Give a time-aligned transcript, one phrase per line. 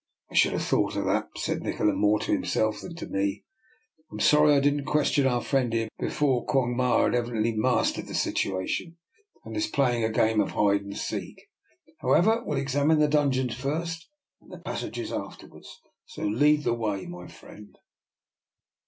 [0.31, 3.43] I should have thought of that," said Nikola, more to himself than to me.
[4.11, 6.43] I am sorry I didn't question our friend here before.
[6.43, 8.65] Quong Ma has evidently mastered the situa DR.
[8.65, 8.65] NIKOLA'S EXPERIMENT.
[8.65, 11.47] 251 tion, and is playing a game of hide and seek.
[11.99, 14.09] However, we'll examine the dungeons first,
[14.41, 15.79] and the passages afterwards.
[16.07, 17.77] So lead the way, my friend."